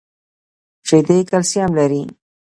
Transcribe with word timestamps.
شیدې 0.87 1.17
کلسیم 1.29 1.69
لري 1.77 2.03